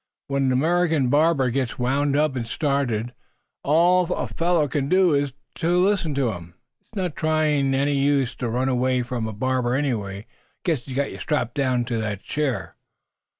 [0.25, 3.13] "When an American barber gets wound up and started,
[3.63, 6.13] all a fellow can do is to listen.
[6.17, 10.25] It's no use trying to run away from a barber anywhere, I
[10.63, 10.85] guess.
[10.85, 12.75] He has you strapped down to the chair."